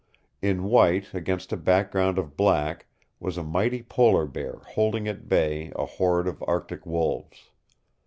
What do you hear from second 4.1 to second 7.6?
bear holding at bay a horde of Arctic wolves.